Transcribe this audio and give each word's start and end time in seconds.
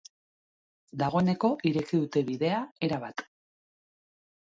Dagoeneko 1.01 1.53
ireki 1.73 2.01
dute 2.01 2.25
bidea 2.33 2.65
erabat. 2.91 3.27